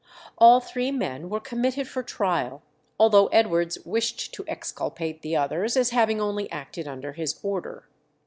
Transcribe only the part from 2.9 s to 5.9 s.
although Edwards wished to exculpate the others